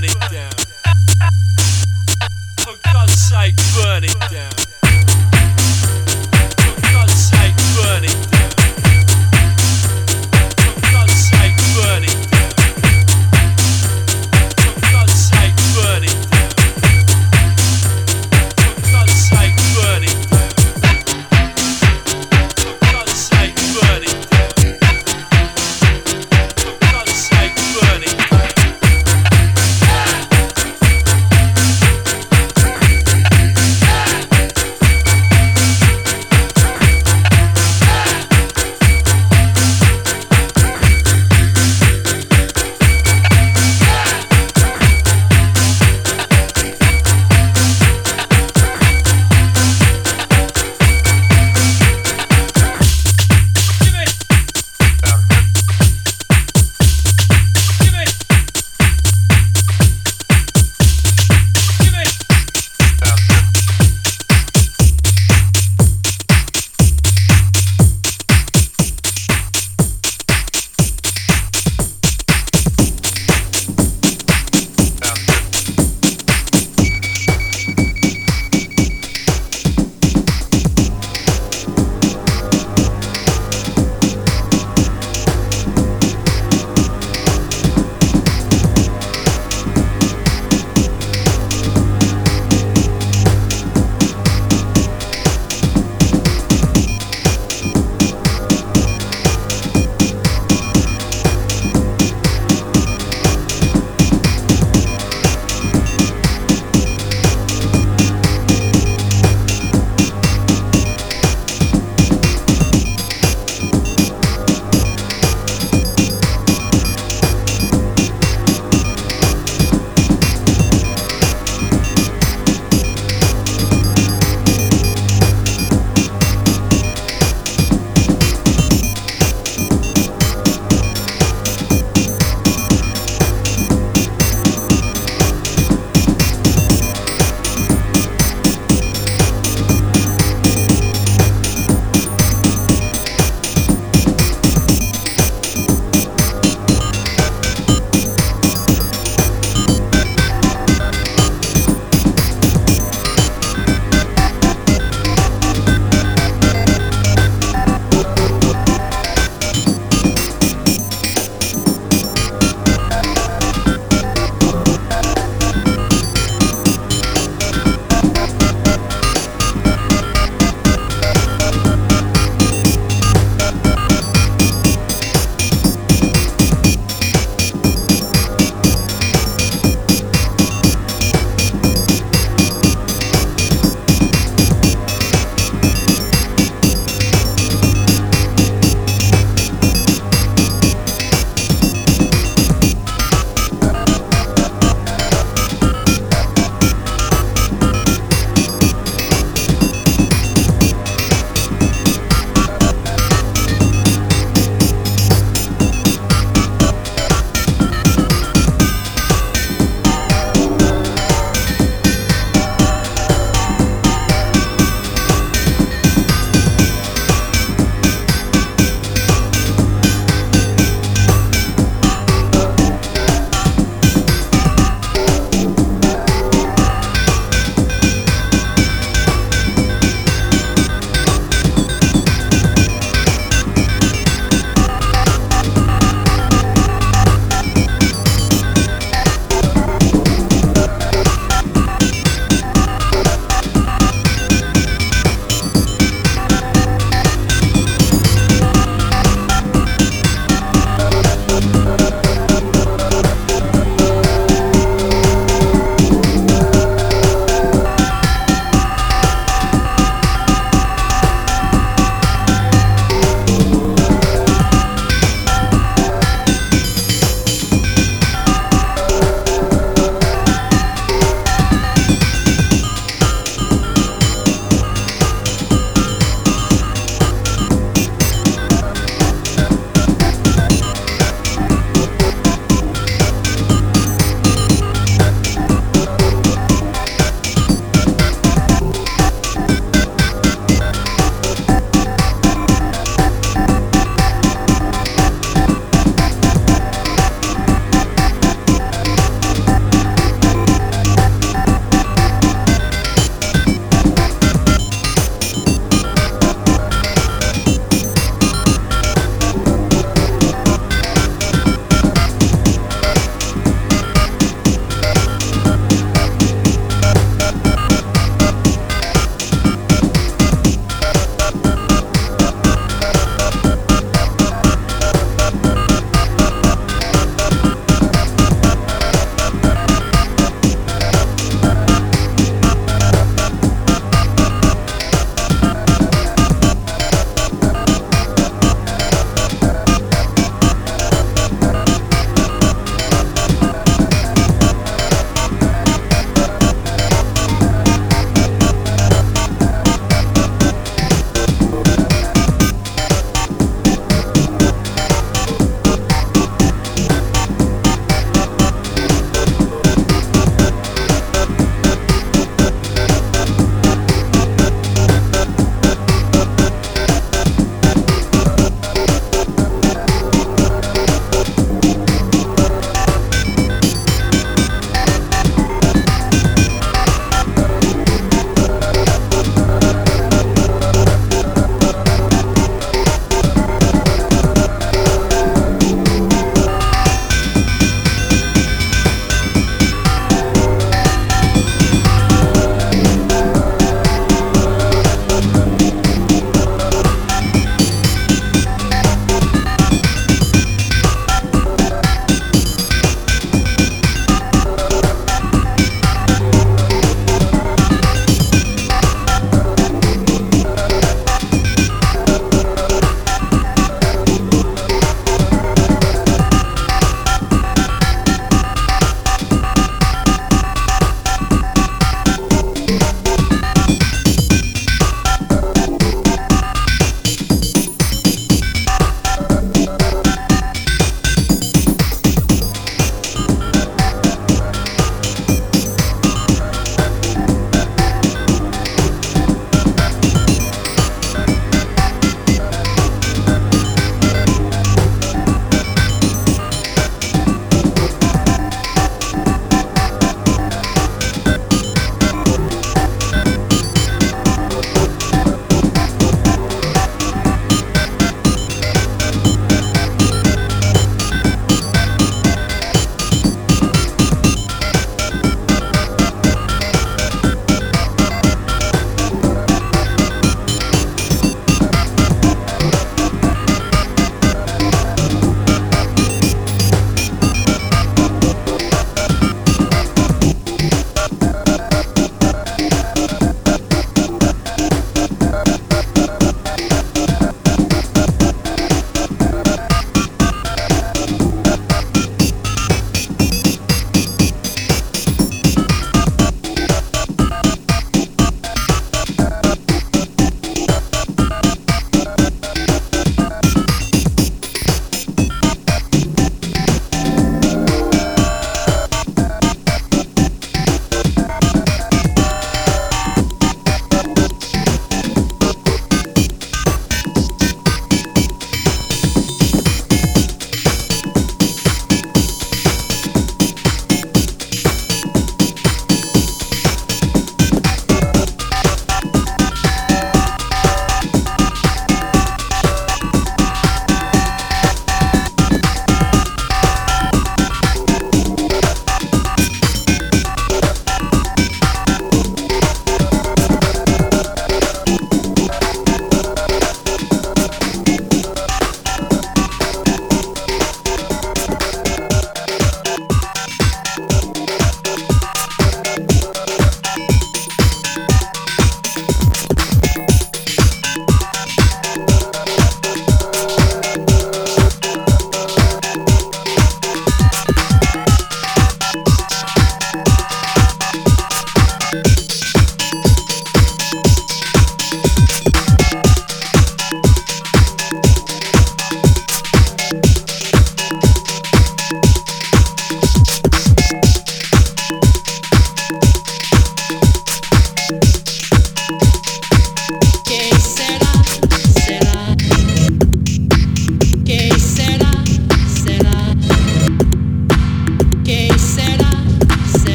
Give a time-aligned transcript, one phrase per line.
[0.00, 0.50] burn it down.
[2.60, 4.57] For God's sake, burn it down.